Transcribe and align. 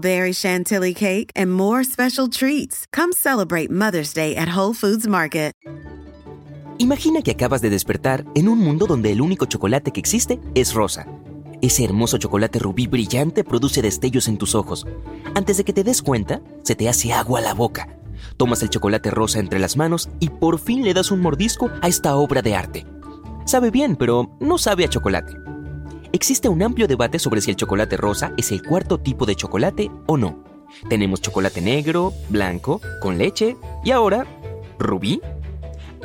berry 0.00 0.32
chantilly 0.32 0.94
cake, 0.94 1.30
and 1.34 1.52
more 1.52 1.84
special 1.84 2.28
treats. 2.28 2.86
Come 2.92 3.12
celebrate 3.12 3.70
Mother's 3.70 4.14
Day 4.14 4.36
at 4.36 4.56
Whole 4.56 4.74
Foods 4.74 5.06
Market. 5.06 5.52
Imagina 6.78 7.22
que 7.22 7.32
acabas 7.32 7.60
de 7.60 7.70
despertar 7.70 8.24
en 8.36 8.48
un 8.48 8.60
mundo 8.60 8.86
donde 8.86 9.10
el 9.10 9.20
único 9.20 9.46
chocolate 9.46 9.90
que 9.90 9.98
existe 9.98 10.38
es 10.54 10.74
rosa. 10.74 11.06
Ese 11.60 11.84
hermoso 11.84 12.18
chocolate 12.18 12.60
rubí 12.60 12.86
brillante 12.86 13.42
produce 13.42 13.82
destellos 13.82 14.28
en 14.28 14.38
tus 14.38 14.54
ojos. 14.54 14.86
Antes 15.34 15.56
de 15.56 15.64
que 15.64 15.72
te 15.72 15.82
des 15.82 16.02
cuenta, 16.02 16.40
se 16.62 16.76
te 16.76 16.88
hace 16.88 17.12
agua 17.12 17.40
la 17.40 17.52
boca. 17.52 17.98
Tomas 18.36 18.62
el 18.62 18.70
chocolate 18.70 19.10
rosa 19.10 19.40
entre 19.40 19.58
las 19.58 19.76
manos 19.76 20.08
y 20.20 20.28
por 20.28 20.60
fin 20.60 20.84
le 20.84 20.94
das 20.94 21.10
un 21.10 21.20
mordisco 21.20 21.68
a 21.82 21.88
esta 21.88 22.14
obra 22.14 22.42
de 22.42 22.54
arte. 22.54 22.86
Sabe 23.44 23.72
bien, 23.72 23.96
pero 23.96 24.36
no 24.38 24.56
sabe 24.56 24.84
a 24.84 24.88
chocolate. 24.88 25.34
Existe 26.10 26.48
un 26.48 26.62
amplio 26.62 26.88
debate 26.88 27.18
sobre 27.18 27.42
si 27.42 27.50
el 27.50 27.56
chocolate 27.56 27.98
rosa 27.98 28.32
es 28.38 28.50
el 28.50 28.62
cuarto 28.62 28.98
tipo 28.98 29.26
de 29.26 29.34
chocolate 29.34 29.90
o 30.06 30.16
no. 30.16 30.42
Tenemos 30.88 31.20
chocolate 31.20 31.60
negro, 31.60 32.14
blanco, 32.30 32.80
con 33.02 33.18
leche 33.18 33.56
y 33.84 33.90
ahora, 33.90 34.26
rubí. 34.78 35.20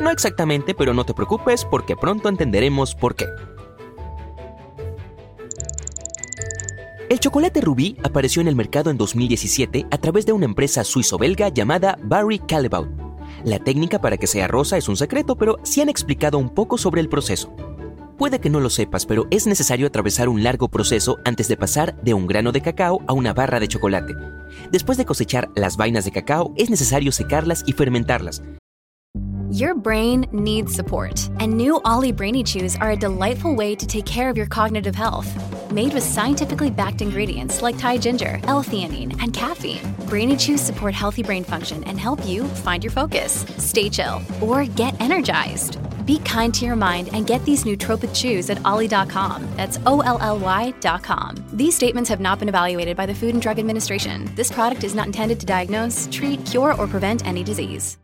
No 0.02 0.10
exactamente, 0.10 0.74
pero 0.74 0.94
no 0.94 1.06
te 1.06 1.14
preocupes 1.14 1.64
porque 1.64 1.96
pronto 1.96 2.28
entenderemos 2.28 2.96
por 2.96 3.16
qué. 3.16 3.28
El 7.10 7.20
chocolate 7.20 7.62
rubí 7.62 7.96
apareció 8.04 8.42
en 8.42 8.50
el 8.50 8.56
mercado 8.56 8.90
en 8.90 8.98
2017 8.98 9.86
a 9.90 9.98
través 10.00 10.26
de 10.26 10.34
una 10.34 10.46
empresa 10.46 10.84
suizo-belga 10.84 11.48
llamada 11.50 11.98
Barry 12.04 12.40
Callebaut. 12.40 12.90
La 13.46 13.60
técnica 13.60 14.02
para 14.02 14.18
que 14.18 14.28
sea 14.28 14.48
rosa 14.48 14.78
es 14.78 14.90
un 14.90 14.98
secreto, 14.98 15.38
pero 15.38 15.60
sí 15.64 15.80
han 15.80 15.90
explicado 15.90 16.38
un 16.38 16.50
poco 16.50 16.78
sobre 16.78 17.02
el 17.02 17.10
proceso. 17.10 17.54
Puede 18.18 18.40
que 18.40 18.50
no 18.50 18.60
lo 18.60 18.70
sepas, 18.70 19.06
pero 19.06 19.26
es 19.32 19.48
necesario 19.48 19.88
atravesar 19.88 20.30
un 20.30 20.44
largo 20.44 20.70
proceso 20.70 21.18
antes 21.26 21.48
de 21.48 21.58
pasar 21.58 21.96
de 22.04 22.14
un 22.14 22.28
grano 22.28 22.52
de 22.52 22.62
cacao 22.62 23.02
a 23.08 23.14
una 23.14 23.34
barra 23.34 23.60
de 23.60 23.68
chocolate. 23.68 24.14
Después 24.72 24.98
de 24.98 25.06
cosechar 25.06 25.50
las 25.56 25.78
vainas 25.78 26.06
de 26.06 26.12
cacao, 26.12 26.54
es 26.56 26.70
necesario 26.70 27.12
secarlas 27.12 27.64
y 27.66 27.74
fermentarlas. 27.74 28.44
Your 29.50 29.76
brain 29.76 30.26
needs 30.32 30.74
support, 30.74 31.30
and 31.40 31.56
new 31.56 31.80
Ollie 31.86 32.12
Brainy 32.12 32.44
Chews 32.44 32.76
are 32.78 32.92
a 32.92 32.96
delightful 32.96 33.54
way 33.54 33.76
to 33.76 33.86
take 33.86 34.06
care 34.06 34.28
of 34.28 34.36
your 34.36 34.48
cognitive 34.48 34.96
health. 34.96 35.28
Made 35.72 35.94
with 35.94 36.02
scientifically 36.02 36.72
backed 36.72 37.04
ingredients 37.04 37.62
like 37.62 37.78
Thai 37.78 38.00
ginger, 38.00 38.40
L-theanine, 38.48 39.16
and 39.22 39.32
caffeine, 39.32 39.80
Brainy 40.08 40.36
Chews 40.38 40.60
support 40.60 40.96
healthy 40.96 41.22
brain 41.22 41.44
function 41.44 41.84
and 41.84 42.00
help 42.00 42.26
you 42.26 42.46
find 42.64 42.84
your 42.84 42.90
focus, 42.90 43.46
stay 43.60 43.90
chill, 43.90 44.22
or 44.42 44.66
get 44.66 45.00
energized. 45.00 45.78
Be 46.06 46.20
kind 46.20 46.54
to 46.54 46.66
your 46.66 46.76
mind 46.76 47.10
and 47.14 47.26
get 47.26 47.44
these 47.46 47.64
nootropic 47.64 48.14
chews 48.14 48.50
at 48.50 48.60
ollie.com. 48.66 49.48
That's 49.56 49.80
O 49.86 50.02
L 50.02 50.18
L 50.22 50.40
Y.com. 50.40 51.36
These 51.54 51.76
statements 51.76 52.10
have 52.10 52.22
not 52.22 52.40
been 52.40 52.50
evaluated 52.50 52.96
by 52.96 53.06
the 53.06 53.16
Food 53.16 53.34
and 53.34 53.42
Drug 53.42 53.60
Administration. 53.60 54.30
This 54.36 54.52
product 54.52 54.84
is 54.84 54.96
not 54.96 55.08
intended 55.08 55.40
to 55.40 55.46
diagnose, 55.46 56.08
treat, 56.12 56.46
cure, 56.46 56.74
or 56.76 56.88
prevent 56.88 57.26
any 57.26 57.44
disease. 57.44 57.98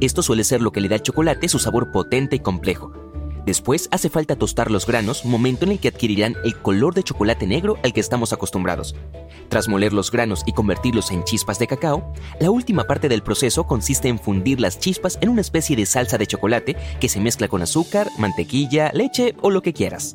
Esto 0.00 0.22
suele 0.22 0.44
ser 0.44 0.60
lo 0.60 0.72
que 0.72 0.80
le 0.80 0.88
da 0.88 0.96
al 0.96 1.02
chocolate 1.02 1.48
su 1.48 1.58
sabor 1.58 1.90
potente 1.90 2.36
y 2.36 2.40
complejo. 2.40 2.92
Después 3.50 3.88
hace 3.90 4.08
falta 4.08 4.36
tostar 4.36 4.70
los 4.70 4.86
granos, 4.86 5.24
momento 5.24 5.64
en 5.64 5.72
el 5.72 5.80
que 5.80 5.88
adquirirán 5.88 6.36
el 6.44 6.56
color 6.56 6.94
de 6.94 7.02
chocolate 7.02 7.48
negro 7.48 7.78
al 7.82 7.92
que 7.92 7.98
estamos 7.98 8.32
acostumbrados. 8.32 8.94
Tras 9.48 9.66
moler 9.66 9.92
los 9.92 10.12
granos 10.12 10.44
y 10.46 10.52
convertirlos 10.52 11.10
en 11.10 11.24
chispas 11.24 11.58
de 11.58 11.66
cacao, 11.66 12.12
la 12.38 12.52
última 12.52 12.84
parte 12.84 13.08
del 13.08 13.24
proceso 13.24 13.66
consiste 13.66 14.06
en 14.06 14.20
fundir 14.20 14.60
las 14.60 14.78
chispas 14.78 15.18
en 15.20 15.30
una 15.30 15.40
especie 15.40 15.74
de 15.74 15.84
salsa 15.84 16.16
de 16.16 16.28
chocolate 16.28 16.76
que 17.00 17.08
se 17.08 17.18
mezcla 17.18 17.48
con 17.48 17.60
azúcar, 17.60 18.08
mantequilla, 18.18 18.92
leche 18.94 19.34
o 19.42 19.50
lo 19.50 19.62
que 19.62 19.72
quieras. 19.72 20.14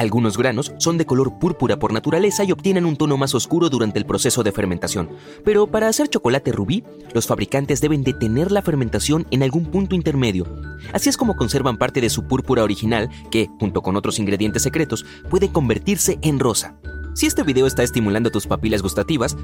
Algunos 0.00 0.38
granos 0.38 0.72
son 0.78 0.96
de 0.96 1.04
color 1.04 1.38
púrpura 1.38 1.78
por 1.78 1.92
naturaleza 1.92 2.42
y 2.42 2.52
obtienen 2.52 2.86
un 2.86 2.96
tono 2.96 3.18
más 3.18 3.34
oscuro 3.34 3.68
durante 3.68 3.98
el 3.98 4.06
proceso 4.06 4.42
de 4.42 4.50
fermentación. 4.50 5.10
Pero 5.44 5.66
para 5.66 5.88
hacer 5.88 6.08
chocolate 6.08 6.52
rubí, 6.52 6.84
los 7.12 7.26
fabricantes 7.26 7.82
deben 7.82 8.02
detener 8.02 8.50
la 8.50 8.62
fermentación 8.62 9.26
en 9.30 9.42
algún 9.42 9.66
punto 9.66 9.94
intermedio. 9.94 10.46
Así 10.94 11.10
es 11.10 11.18
como 11.18 11.36
conservan 11.36 11.76
parte 11.76 12.00
de 12.00 12.08
su 12.08 12.26
púrpura 12.26 12.64
original, 12.64 13.10
que, 13.30 13.50
junto 13.60 13.82
con 13.82 13.94
otros 13.94 14.18
ingredientes 14.18 14.62
secretos, 14.62 15.04
puede 15.28 15.52
convertirse 15.52 16.18
en 16.22 16.38
rosa. 16.38 16.80
Si 17.14 17.26
este 17.26 17.42
video 17.42 17.66
está 17.66 17.82
estimulando 17.82 18.30
tus 18.30 18.46
papilas 18.46 18.80
gustativas, 18.80 19.36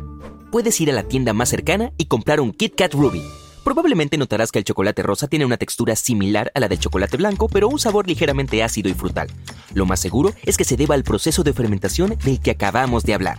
puedes 0.50 0.80
ir 0.80 0.90
a 0.90 0.94
la 0.94 1.02
tienda 1.02 1.34
más 1.34 1.50
cercana 1.50 1.92
y 1.98 2.06
comprar 2.06 2.40
un 2.40 2.54
Kit 2.54 2.76
Kat 2.76 2.94
Ruby. 2.94 3.20
Probablemente 3.66 4.16
notarás 4.16 4.52
que 4.52 4.60
el 4.60 4.64
chocolate 4.64 5.02
rosa 5.02 5.26
tiene 5.26 5.44
una 5.44 5.56
textura 5.56 5.96
similar 5.96 6.52
a 6.54 6.60
la 6.60 6.68
del 6.68 6.78
chocolate 6.78 7.16
blanco, 7.16 7.48
pero 7.48 7.66
un 7.66 7.80
sabor 7.80 8.06
ligeramente 8.06 8.62
ácido 8.62 8.88
y 8.88 8.94
frutal. 8.94 9.26
Lo 9.74 9.86
más 9.86 9.98
seguro 9.98 10.32
es 10.44 10.56
que 10.56 10.62
se 10.62 10.76
deba 10.76 10.94
al 10.94 11.02
proceso 11.02 11.42
de 11.42 11.52
fermentación 11.52 12.16
del 12.22 12.40
que 12.40 12.52
acabamos 12.52 13.02
de 13.02 13.14
hablar. 13.14 13.38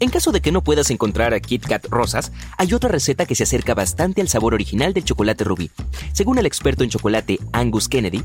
En 0.00 0.10
caso 0.10 0.32
de 0.32 0.40
que 0.40 0.50
no 0.50 0.64
puedas 0.64 0.90
encontrar 0.90 1.34
a 1.34 1.38
Kit 1.38 1.66
Kat 1.68 1.86
rosas, 1.86 2.32
hay 2.58 2.74
otra 2.74 2.90
receta 2.90 3.26
que 3.26 3.36
se 3.36 3.44
acerca 3.44 3.74
bastante 3.74 4.20
al 4.20 4.28
sabor 4.28 4.54
original 4.54 4.92
del 4.92 5.04
chocolate 5.04 5.44
rubí. 5.44 5.70
Según 6.12 6.38
el 6.38 6.46
experto 6.46 6.82
en 6.82 6.90
chocolate 6.90 7.38
Angus 7.52 7.88
Kennedy, 7.88 8.24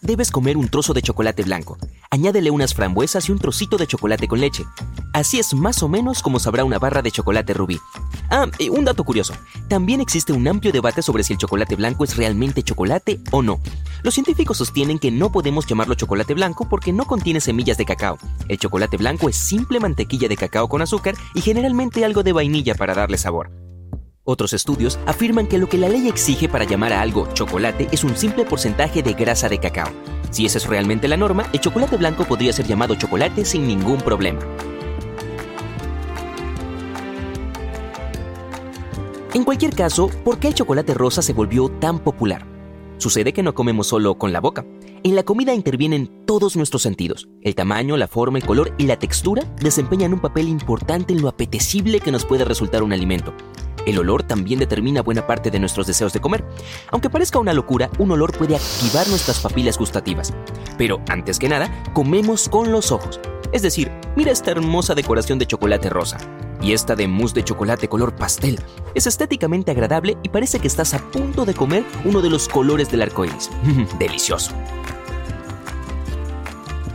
debes 0.00 0.30
comer 0.30 0.56
un 0.56 0.68
trozo 0.68 0.94
de 0.94 1.02
chocolate 1.02 1.42
blanco. 1.42 1.76
Añádele 2.10 2.50
unas 2.50 2.72
frambuesas 2.72 3.28
y 3.28 3.32
un 3.32 3.38
trocito 3.38 3.76
de 3.76 3.86
chocolate 3.86 4.28
con 4.28 4.40
leche. 4.40 4.64
Así 5.14 5.38
es 5.38 5.54
más 5.54 5.80
o 5.84 5.88
menos 5.88 6.22
como 6.22 6.40
sabrá 6.40 6.64
una 6.64 6.80
barra 6.80 7.00
de 7.00 7.12
chocolate 7.12 7.54
rubí. 7.54 7.80
Ah, 8.30 8.48
y 8.58 8.68
un 8.68 8.84
dato 8.84 9.04
curioso. 9.04 9.32
También 9.68 10.00
existe 10.00 10.32
un 10.32 10.48
amplio 10.48 10.72
debate 10.72 11.02
sobre 11.02 11.22
si 11.22 11.34
el 11.34 11.38
chocolate 11.38 11.76
blanco 11.76 12.02
es 12.02 12.16
realmente 12.16 12.64
chocolate 12.64 13.20
o 13.30 13.40
no. 13.40 13.60
Los 14.02 14.14
científicos 14.14 14.58
sostienen 14.58 14.98
que 14.98 15.12
no 15.12 15.30
podemos 15.30 15.66
llamarlo 15.66 15.94
chocolate 15.94 16.34
blanco 16.34 16.68
porque 16.68 16.92
no 16.92 17.04
contiene 17.04 17.40
semillas 17.40 17.78
de 17.78 17.84
cacao. 17.84 18.18
El 18.48 18.58
chocolate 18.58 18.96
blanco 18.96 19.28
es 19.28 19.36
simple 19.36 19.78
mantequilla 19.78 20.26
de 20.26 20.36
cacao 20.36 20.68
con 20.68 20.82
azúcar 20.82 21.14
y 21.32 21.42
generalmente 21.42 22.04
algo 22.04 22.24
de 22.24 22.32
vainilla 22.32 22.74
para 22.74 22.92
darle 22.92 23.16
sabor. 23.16 23.52
Otros 24.24 24.52
estudios 24.52 24.98
afirman 25.06 25.46
que 25.46 25.58
lo 25.58 25.68
que 25.68 25.78
la 25.78 25.88
ley 25.88 26.08
exige 26.08 26.48
para 26.48 26.64
llamar 26.64 26.92
a 26.92 27.02
algo 27.02 27.28
chocolate 27.34 27.86
es 27.92 28.02
un 28.02 28.16
simple 28.16 28.44
porcentaje 28.44 29.04
de 29.04 29.12
grasa 29.12 29.48
de 29.48 29.60
cacao. 29.60 29.92
Si 30.30 30.44
esa 30.44 30.58
es 30.58 30.66
realmente 30.66 31.06
la 31.06 31.16
norma, 31.16 31.46
el 31.52 31.60
chocolate 31.60 31.98
blanco 31.98 32.24
podría 32.24 32.52
ser 32.52 32.66
llamado 32.66 32.96
chocolate 32.96 33.44
sin 33.44 33.68
ningún 33.68 33.98
problema. 33.98 34.40
En 39.34 39.42
cualquier 39.42 39.74
caso, 39.74 40.10
¿por 40.24 40.38
qué 40.38 40.46
el 40.46 40.54
chocolate 40.54 40.94
rosa 40.94 41.20
se 41.20 41.32
volvió 41.32 41.68
tan 41.68 41.98
popular? 41.98 42.46
Sucede 42.98 43.32
que 43.32 43.42
no 43.42 43.52
comemos 43.52 43.88
solo 43.88 44.16
con 44.16 44.32
la 44.32 44.40
boca. 44.40 44.64
En 45.02 45.16
la 45.16 45.24
comida 45.24 45.52
intervienen 45.52 46.24
todos 46.24 46.54
nuestros 46.54 46.82
sentidos. 46.82 47.28
El 47.42 47.56
tamaño, 47.56 47.96
la 47.96 48.06
forma, 48.06 48.38
el 48.38 48.46
color 48.46 48.72
y 48.78 48.86
la 48.86 48.96
textura 48.96 49.42
desempeñan 49.60 50.12
un 50.12 50.20
papel 50.20 50.46
importante 50.46 51.12
en 51.12 51.20
lo 51.20 51.26
apetecible 51.26 51.98
que 51.98 52.12
nos 52.12 52.24
puede 52.24 52.44
resultar 52.44 52.84
un 52.84 52.92
alimento. 52.92 53.34
El 53.86 53.98
olor 53.98 54.22
también 54.22 54.60
determina 54.60 55.02
buena 55.02 55.26
parte 55.26 55.50
de 55.50 55.58
nuestros 55.58 55.88
deseos 55.88 56.12
de 56.12 56.20
comer. 56.20 56.44
Aunque 56.92 57.10
parezca 57.10 57.40
una 57.40 57.52
locura, 57.52 57.90
un 57.98 58.12
olor 58.12 58.38
puede 58.38 58.54
activar 58.54 59.08
nuestras 59.08 59.40
papilas 59.40 59.76
gustativas. 59.76 60.32
Pero 60.78 61.00
antes 61.08 61.40
que 61.40 61.48
nada, 61.48 61.82
comemos 61.92 62.48
con 62.48 62.70
los 62.70 62.92
ojos. 62.92 63.18
Es 63.50 63.62
decir, 63.62 63.90
mira 64.14 64.30
esta 64.30 64.52
hermosa 64.52 64.94
decoración 64.94 65.40
de 65.40 65.46
chocolate 65.46 65.90
rosa. 65.90 66.18
Y 66.64 66.72
esta 66.72 66.96
de 66.96 67.06
mousse 67.06 67.34
de 67.34 67.44
chocolate 67.44 67.88
color 67.88 68.16
pastel. 68.16 68.58
Es 68.94 69.06
estéticamente 69.06 69.70
agradable 69.70 70.16
y 70.22 70.30
parece 70.30 70.60
que 70.60 70.66
estás 70.66 70.94
a 70.94 70.98
punto 70.98 71.44
de 71.44 71.52
comer 71.52 71.84
uno 72.06 72.22
de 72.22 72.30
los 72.30 72.48
colores 72.48 72.90
del 72.90 73.02
arco 73.02 73.26
iris. 73.26 73.50
Delicioso. 73.98 74.52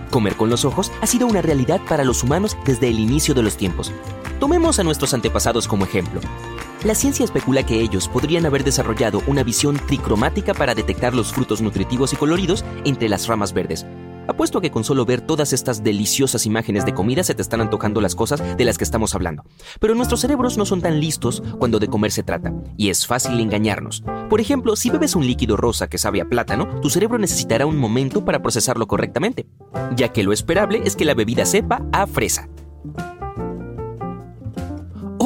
Comer 0.10 0.36
con 0.36 0.50
los 0.50 0.66
ojos 0.66 0.92
ha 1.02 1.06
sido 1.06 1.28
una 1.28 1.44
realidad 1.44 1.80
para 1.88 2.04
los 2.04 2.24
humanos 2.24 2.58
desde 2.66 2.88
el 2.88 3.00
inicio 3.00 3.36
de 3.36 3.44
los 3.44 3.58
tiempos. 3.58 3.92
Tomemos 4.40 4.80
a 4.80 4.84
nuestros 4.84 5.14
antepasados 5.14 5.68
como 5.68 5.86
ejemplo. 5.86 6.20
La 6.84 6.96
ciencia 6.96 7.24
especula 7.24 7.64
que 7.64 7.80
ellos 7.80 8.08
podrían 8.08 8.48
haber 8.48 8.64
desarrollado 8.64 9.22
una 9.28 9.44
visión 9.44 9.76
tricromática 9.78 10.56
para 10.56 10.74
detectar 10.74 11.14
los 11.14 11.32
frutos 11.32 11.62
nutritivos 11.62 12.12
y 12.14 12.16
coloridos 12.16 12.66
entre 12.86 13.08
las 13.08 13.28
ramas 13.28 13.54
verdes. 13.54 13.86
Apuesto 14.30 14.60
a 14.60 14.62
que 14.62 14.70
con 14.70 14.84
solo 14.84 15.06
ver 15.06 15.22
todas 15.22 15.54
estas 15.54 15.84
deliciosas 15.84 16.46
imágenes 16.46 16.86
de 16.86 16.94
comida 16.94 17.24
se 17.24 17.34
te 17.34 17.42
están 17.42 17.62
antojando 17.62 18.00
las 18.00 18.14
cosas 18.14 18.44
de 18.56 18.64
las 18.64 18.78
que 18.78 18.84
estamos 18.84 19.16
hablando. 19.16 19.44
Pero 19.80 19.96
nuestros 19.96 20.22
cerebros 20.22 20.56
no 20.56 20.68
son 20.68 20.84
tan 20.84 21.00
listos 21.00 21.42
cuando 21.58 21.80
de 21.80 21.88
comer 21.88 22.12
se 22.12 22.22
trata, 22.22 22.54
y 22.78 22.92
es 22.92 23.08
fácil 23.08 23.40
engañarnos. 23.40 24.04
Por 24.30 24.40
ejemplo, 24.40 24.76
si 24.76 24.92
bebes 24.92 25.16
un 25.16 25.26
líquido 25.26 25.58
rosa 25.58 25.90
que 25.90 25.98
sabe 25.98 26.22
a 26.22 26.30
plátano, 26.30 26.80
tu 26.80 26.92
cerebro 26.92 27.18
necesitará 27.18 27.66
un 27.66 27.78
momento 27.78 28.24
para 28.24 28.44
procesarlo 28.44 28.86
correctamente, 28.86 29.48
ya 29.96 30.10
que 30.10 30.22
lo 30.22 30.32
esperable 30.32 30.84
es 30.86 30.96
que 30.96 31.06
la 31.06 31.16
bebida 31.16 31.44
sepa 31.48 31.84
a 31.92 32.06
fresa. 32.06 32.50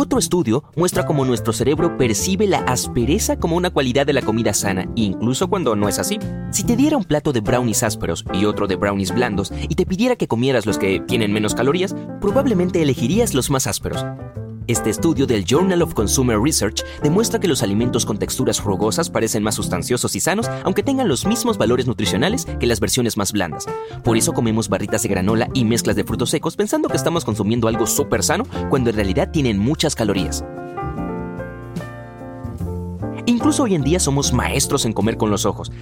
Otro 0.04 0.20
estudio 0.20 0.66
muestra 0.76 1.06
cómo 1.06 1.24
nuestro 1.24 1.54
cerebro 1.54 1.98
percibe 1.98 2.46
la 2.46 2.58
aspereza 2.58 3.40
como 3.40 3.56
una 3.56 3.70
cualidad 3.70 4.06
de 4.06 4.12
la 4.12 4.22
comida 4.22 4.54
sana, 4.54 4.86
incluso 4.96 5.48
cuando 5.48 5.78
no 5.78 5.88
es 5.88 5.98
así. 5.98 6.20
Si 6.52 6.66
te 6.66 6.76
diera 6.76 6.98
un 6.98 7.06
plato 7.06 7.32
de 7.32 7.40
brownies 7.40 7.84
ásperos 7.84 8.26
y 8.34 8.44
otro 8.44 8.68
de 8.68 8.76
brownies 8.76 9.16
blandos 9.16 9.54
y 9.70 9.76
te 9.76 9.86
pidiera 9.86 10.18
que 10.18 10.28
comieras 10.28 10.66
los 10.66 10.78
que 10.78 11.00
tienen 11.00 11.32
menos 11.32 11.56
calorías, 11.56 11.96
probablemente 12.20 12.82
elegirías 12.82 13.34
los 13.34 13.50
más 13.50 13.66
ásperos. 13.66 14.06
Este 14.68 14.90
estudio 14.90 15.28
del 15.28 15.44
Journal 15.44 15.82
of 15.82 15.94
Consumer 15.94 16.40
Research 16.40 16.86
demuestra 17.02 17.38
que 17.38 17.50
los 17.50 17.64
alimentos 17.64 18.06
con 18.06 18.18
texturas 18.18 18.64
rugosas 18.64 19.10
parecen 19.10 19.44
más 19.44 19.56
sustanciosos 19.56 20.16
y 20.16 20.22
sanos, 20.22 20.50
aunque 20.64 20.84
tengan 20.84 21.10
los 21.10 21.26
mismos 21.26 21.58
valores 21.58 21.86
nutricionales 21.86 22.46
que 22.46 22.66
las 22.66 22.80
versiones 22.80 23.18
más 23.18 23.34
blandas. 23.34 23.66
Por 24.06 24.16
eso 24.16 24.32
comemos 24.32 24.70
barritas 24.70 25.04
de 25.04 25.10
granola 25.10 25.50
y 25.54 25.66
mezclas 25.66 25.98
de 25.98 26.06
frutos 26.06 26.30
secos 26.30 26.56
pensando 26.56 26.88
que 26.88 26.96
estamos 26.96 27.26
consumiendo 27.26 27.68
algo 27.68 27.86
súper 27.86 28.24
sano, 28.24 28.46
cuando 28.70 28.90
en 28.90 28.96
realidad 28.96 29.32
tienen 29.32 29.58
muchas 29.58 29.96
calorías. 29.96 30.46
Incluso 33.26 33.64
hoy 33.64 33.76
en 33.76 33.84
día 33.84 34.00
somos 34.00 34.32
maestros 34.32 34.86
en 34.86 34.94
comer 34.94 35.18
con 35.18 35.30
los 35.30 35.46
ojos. 35.46 35.74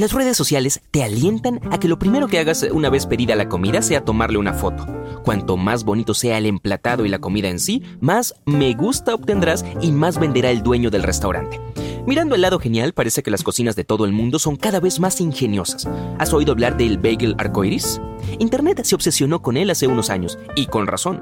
Las 0.00 0.14
redes 0.14 0.34
sociales 0.34 0.80
te 0.90 1.04
alientan 1.04 1.60
a 1.70 1.78
que 1.78 1.86
lo 1.86 1.98
primero 1.98 2.26
que 2.26 2.38
hagas 2.38 2.66
una 2.72 2.88
vez 2.88 3.04
pedida 3.04 3.36
la 3.36 3.50
comida 3.50 3.82
sea 3.82 4.02
tomarle 4.02 4.38
una 4.38 4.54
foto. 4.54 4.86
Cuanto 5.26 5.58
más 5.58 5.84
bonito 5.84 6.14
sea 6.14 6.38
el 6.38 6.46
emplatado 6.46 7.04
y 7.04 7.10
la 7.10 7.18
comida 7.18 7.50
en 7.50 7.60
sí, 7.60 7.82
más 8.00 8.34
me 8.46 8.72
gusta 8.72 9.14
obtendrás 9.14 9.62
y 9.82 9.92
más 9.92 10.18
venderá 10.18 10.50
el 10.52 10.62
dueño 10.62 10.88
del 10.88 11.02
restaurante. 11.02 11.60
Mirando 12.06 12.34
el 12.34 12.40
lado 12.40 12.58
genial, 12.58 12.94
parece 12.94 13.22
que 13.22 13.30
las 13.30 13.42
cocinas 13.42 13.76
de 13.76 13.84
todo 13.84 14.06
el 14.06 14.12
mundo 14.12 14.38
son 14.38 14.56
cada 14.56 14.80
vez 14.80 15.00
más 15.00 15.20
ingeniosas. 15.20 15.86
¿Has 16.18 16.32
oído 16.32 16.52
hablar 16.52 16.78
del 16.78 16.96
bagel 16.96 17.34
arcoiris? 17.36 18.00
Internet 18.38 18.80
se 18.84 18.94
obsesionó 18.94 19.42
con 19.42 19.58
él 19.58 19.68
hace 19.68 19.86
unos 19.86 20.08
años, 20.08 20.38
y 20.56 20.64
con 20.64 20.86
razón. 20.86 21.20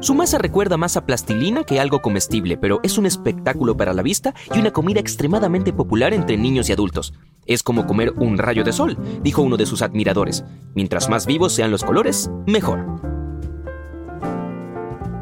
Su 0.00 0.14
masa 0.14 0.36
recuerda 0.36 0.76
más 0.76 0.96
a 0.96 1.06
plastilina 1.06 1.64
que 1.64 1.80
algo 1.80 2.02
comestible, 2.02 2.58
pero 2.58 2.80
es 2.82 2.98
un 2.98 3.06
espectáculo 3.06 3.76
para 3.76 3.94
la 3.94 4.02
vista 4.02 4.34
y 4.54 4.58
una 4.58 4.70
comida 4.70 5.00
extremadamente 5.00 5.72
popular 5.72 6.12
entre 6.12 6.36
niños 6.36 6.68
y 6.68 6.72
adultos. 6.72 7.14
Es 7.46 7.62
como 7.62 7.86
comer 7.86 8.12
un 8.18 8.36
rayo 8.36 8.62
de 8.62 8.72
sol, 8.72 8.98
dijo 9.22 9.40
uno 9.40 9.56
de 9.56 9.64
sus 9.64 9.80
admiradores. 9.80 10.44
Mientras 10.74 11.08
más 11.08 11.26
vivos 11.26 11.54
sean 11.54 11.70
los 11.70 11.82
colores, 11.82 12.30
mejor. 12.46 12.84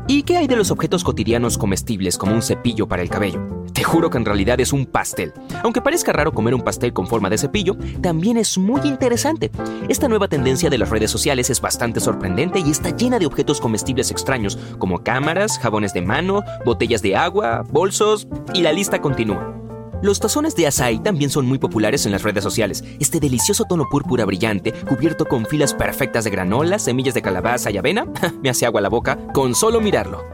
¿Y 0.09 0.25
qué 0.25 0.38
hay 0.38 0.49
de 0.49 0.56
los 0.56 0.71
objetos 0.71 1.05
cotidianos 1.05 1.56
comestibles 1.56 2.19
como 2.19 2.35
un 2.35 2.43
cepillo 2.43 2.88
para 2.88 3.03
el 3.03 3.09
cabello? 3.09 3.63
Juro 3.84 4.10
que 4.10 4.19
en 4.19 4.25
realidad 4.25 4.60
es 4.60 4.72
un 4.72 4.86
pastel. 4.86 5.32
Aunque 5.62 5.81
parezca 5.81 6.12
raro 6.12 6.32
comer 6.32 6.54
un 6.54 6.62
pastel 6.62 6.92
con 6.92 7.06
forma 7.06 7.31
de 7.31 7.38
cepillo, 7.38 7.76
también 8.00 8.36
es 8.36 8.58
muy 8.58 8.81
interesante. 8.84 9.50
Esta 9.88 10.08
nueva 10.08 10.28
tendencia 10.28 10.70
de 10.70 10.78
las 10.78 10.90
redes 10.90 11.10
sociales 11.10 11.50
es 11.50 11.60
bastante 11.60 12.00
sorprendente 12.00 12.60
y 12.60 12.70
está 12.70 12.90
llena 12.90 13.19
de 13.19 13.26
objetos 13.26 13.60
comestibles 13.60 14.10
extraños, 14.10 14.58
como 14.78 15.02
cámaras, 15.02 15.58
jabones 15.58 15.92
de 15.92 16.02
mano, 16.02 16.42
botellas 16.64 17.02
de 17.02 17.16
agua, 17.16 17.62
bolsos, 17.70 18.26
y 18.52 18.62
la 18.62 18.72
lista 18.72 19.00
continúa. 19.00 19.54
Los 20.02 20.20
tazones 20.20 20.54
de 20.54 20.66
açaí 20.66 20.98
también 20.98 21.31
son 21.31 21.46
muy 21.46 21.58
populares 21.58 22.04
en 22.04 22.12
las 22.12 22.22
redes 22.22 22.44
sociales. 22.44 22.84
Este 23.00 23.20
delicioso 23.20 23.64
tono 23.64 23.88
púrpura 23.88 24.25
brillante, 24.25 24.72
cubierto 24.72 25.25
con 25.25 25.46
filas 25.46 25.72
perfectas 25.72 26.25
de 26.25 26.31
granola, 26.31 26.78
semillas 26.78 27.14
de 27.14 27.22
calabaza 27.22 27.70
y 27.70 27.78
avena, 27.78 28.06
me 28.42 28.50
hace 28.50 28.66
agua 28.66 28.81
la 28.81 28.88
boca 28.88 29.19
con 29.32 29.54
solo 29.54 29.81
mirarlo. 29.81 30.33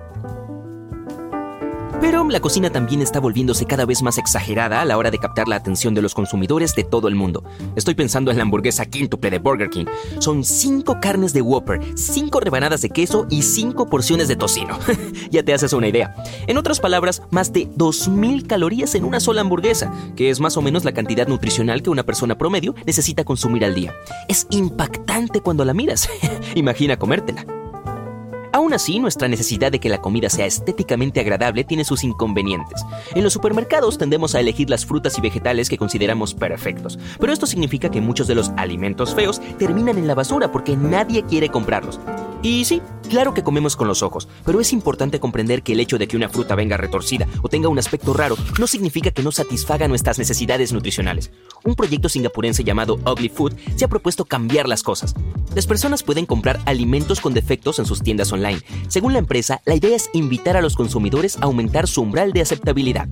Pero 2.00 2.26
la 2.28 2.40
cocina 2.40 2.70
también 2.70 3.02
está 3.02 3.20
volviéndose 3.20 3.66
cada 3.66 3.84
vez 3.84 4.02
más 4.02 4.16
exagerada 4.16 4.80
a 4.80 4.84
la 4.86 4.96
hora 4.96 5.10
de 5.10 5.18
captar 5.18 5.48
la 5.48 5.56
atención 5.56 5.94
de 5.94 6.00
los 6.00 6.14
consumidores 6.14 6.74
de 6.74 6.82
todo 6.82 7.08
el 7.08 7.14
mundo. 7.14 7.44
Estoy 7.76 7.94
pensando 7.94 8.30
en 8.30 8.38
la 8.38 8.42
hamburguesa 8.42 8.86
quíntuple 8.86 9.30
de 9.30 9.38
Burger 9.38 9.68
King. 9.68 9.84
Son 10.18 10.42
cinco 10.42 10.98
carnes 11.00 11.34
de 11.34 11.42
Whopper, 11.42 11.80
cinco 11.96 12.40
rebanadas 12.40 12.80
de 12.80 12.88
queso 12.88 13.26
y 13.28 13.42
cinco 13.42 13.90
porciones 13.90 14.28
de 14.28 14.36
tocino. 14.36 14.78
ya 15.30 15.42
te 15.42 15.52
haces 15.52 15.74
una 15.74 15.88
idea. 15.88 16.14
En 16.46 16.56
otras 16.56 16.80
palabras, 16.80 17.22
más 17.30 17.52
de 17.52 17.68
2.000 17.68 18.46
calorías 18.46 18.94
en 18.94 19.04
una 19.04 19.20
sola 19.20 19.42
hamburguesa, 19.42 19.92
que 20.16 20.30
es 20.30 20.40
más 20.40 20.56
o 20.56 20.62
menos 20.62 20.84
la 20.84 20.92
cantidad 20.92 21.28
nutricional 21.28 21.82
que 21.82 21.90
una 21.90 22.04
persona 22.04 22.38
promedio 22.38 22.74
necesita 22.86 23.24
consumir 23.24 23.64
al 23.64 23.74
día. 23.74 23.94
Es 24.26 24.46
impactante 24.50 25.42
cuando 25.42 25.66
la 25.66 25.74
miras. 25.74 26.08
Imagina 26.54 26.96
comértela. 26.96 27.59
Aún 28.60 28.74
así, 28.74 28.98
nuestra 28.98 29.26
necesidad 29.26 29.72
de 29.72 29.80
que 29.80 29.88
la 29.88 30.02
comida 30.02 30.28
sea 30.28 30.44
estéticamente 30.44 31.18
agradable 31.18 31.64
tiene 31.64 31.82
sus 31.82 32.04
inconvenientes. 32.04 32.84
En 33.14 33.24
los 33.24 33.32
supermercados 33.32 33.96
tendemos 33.96 34.34
a 34.34 34.40
elegir 34.40 34.68
las 34.68 34.84
frutas 34.84 35.16
y 35.16 35.22
vegetales 35.22 35.70
que 35.70 35.78
consideramos 35.78 36.34
perfectos, 36.34 36.98
pero 37.18 37.32
esto 37.32 37.46
significa 37.46 37.90
que 37.90 38.02
muchos 38.02 38.26
de 38.26 38.34
los 38.34 38.50
alimentos 38.58 39.14
feos 39.14 39.40
terminan 39.58 39.96
en 39.96 40.06
la 40.06 40.14
basura 40.14 40.52
porque 40.52 40.76
nadie 40.76 41.22
quiere 41.22 41.48
comprarlos. 41.48 41.98
Y 42.42 42.64
sí, 42.64 42.80
claro 43.08 43.34
que 43.34 43.42
comemos 43.42 43.76
con 43.76 43.86
los 43.86 44.02
ojos, 44.02 44.26
pero 44.46 44.60
es 44.60 44.72
importante 44.72 45.20
comprender 45.20 45.62
que 45.62 45.72
el 45.72 45.80
hecho 45.80 45.98
de 45.98 46.08
que 46.08 46.16
una 46.16 46.28
fruta 46.28 46.54
venga 46.54 46.76
retorcida 46.78 47.26
o 47.42 47.48
tenga 47.48 47.68
un 47.68 47.78
aspecto 47.78 48.14
raro 48.14 48.36
no 48.58 48.66
significa 48.66 49.10
que 49.10 49.22
no 49.22 49.30
satisfaga 49.30 49.88
nuestras 49.88 50.18
necesidades 50.18 50.72
nutricionales. 50.72 51.30
Un 51.64 51.74
proyecto 51.74 52.08
singapurense 52.08 52.64
llamado 52.64 52.98
Ugly 53.06 53.28
Food 53.28 53.56
se 53.76 53.84
ha 53.84 53.88
propuesto 53.88 54.24
cambiar 54.24 54.68
las 54.68 54.82
cosas. 54.82 55.14
Las 55.54 55.66
personas 55.66 56.02
pueden 56.02 56.26
comprar 56.26 56.60
alimentos 56.64 57.20
con 57.20 57.34
defectos 57.34 57.78
en 57.78 57.84
sus 57.84 58.02
tiendas 58.02 58.32
online. 58.32 58.60
Según 58.88 59.12
la 59.12 59.18
empresa, 59.18 59.60
la 59.66 59.74
idea 59.74 59.94
es 59.94 60.08
invitar 60.14 60.56
a 60.56 60.62
los 60.62 60.76
consumidores 60.76 61.36
a 61.38 61.44
aumentar 61.44 61.88
su 61.88 62.00
umbral 62.02 62.32
de 62.32 62.40
aceptabilidad. 62.40 63.08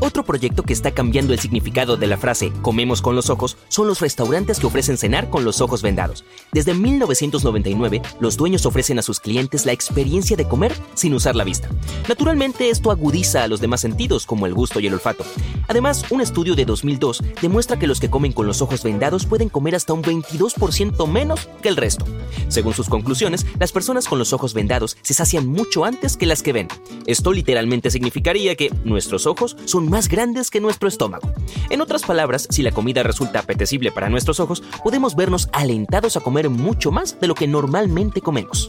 Otro 0.00 0.24
proyecto 0.24 0.62
que 0.62 0.72
está 0.72 0.90
cambiando 0.90 1.32
el 1.32 1.38
significado 1.38 1.96
de 1.96 2.06
la 2.06 2.16
frase 2.16 2.52
comemos 2.62 3.00
con 3.00 3.14
los 3.14 3.30
ojos 3.30 3.56
son 3.68 3.86
los 3.86 4.00
restaurantes 4.00 4.58
que 4.58 4.66
ofrecen 4.66 4.98
cenar 4.98 5.30
con 5.30 5.44
los 5.44 5.60
ojos 5.60 5.82
vendados. 5.82 6.24
Desde 6.52 6.74
1999, 6.74 8.02
los 8.20 8.36
dueños 8.36 8.66
ofrecen 8.66 8.98
a 8.98 9.02
sus 9.02 9.20
clientes 9.20 9.66
la 9.66 9.72
experiencia 9.72 10.36
de 10.36 10.46
comer 10.46 10.74
sin 10.94 11.14
usar 11.14 11.36
la 11.36 11.44
vista. 11.44 11.68
Naturalmente, 12.08 12.70
esto 12.70 12.90
agudiza 12.90 13.44
a 13.44 13.48
los 13.48 13.60
demás 13.60 13.80
sentidos, 13.80 14.26
como 14.26 14.46
el 14.46 14.54
gusto 14.54 14.80
y 14.80 14.86
el 14.86 14.94
olfato. 14.94 15.24
Además, 15.68 16.04
un 16.10 16.20
estudio 16.20 16.54
de 16.54 16.64
2002 16.64 17.22
demuestra 17.40 17.78
que 17.78 17.86
los 17.86 18.00
que 18.00 18.10
comen 18.10 18.32
con 18.32 18.46
los 18.46 18.62
ojos 18.62 18.82
vendados 18.82 19.26
pueden 19.26 19.48
comer 19.48 19.74
hasta 19.74 19.92
un 19.92 20.02
22% 20.02 21.08
menos 21.08 21.48
que 21.62 21.68
el 21.68 21.76
resto. 21.76 22.04
Según 22.48 22.74
sus 22.74 22.88
conclusiones, 22.88 23.46
las 23.58 23.72
personas 23.72 24.06
con 24.06 24.18
los 24.18 24.32
ojos 24.32 24.54
vendados 24.54 24.96
se 25.02 25.14
sacian 25.14 25.46
mucho 25.46 25.84
antes 25.84 26.16
que 26.16 26.26
las 26.26 26.42
que 26.42 26.52
ven. 26.52 26.68
Esto 27.06 27.32
literalmente 27.32 27.90
significaría 27.90 28.54
que 28.56 28.70
nuestros 28.84 29.26
ojos 29.26 29.56
más 29.90 30.08
grandes 30.08 30.50
que 30.50 30.60
nuestro 30.60 30.88
estómago. 30.88 31.32
En 31.70 31.80
otras 31.80 32.02
palabras, 32.02 32.46
si 32.50 32.62
la 32.62 32.72
comida 32.72 33.02
resulta 33.02 33.40
apetecible 33.40 33.92
para 33.92 34.08
nuestros 34.08 34.40
ojos, 34.40 34.62
podemos 34.82 35.16
vernos 35.16 35.48
alentados 35.52 36.16
a 36.16 36.20
comer 36.20 36.50
mucho 36.50 36.90
más 36.90 37.18
de 37.20 37.26
lo 37.26 37.34
que 37.34 37.46
normalmente 37.46 38.20
comemos. 38.20 38.68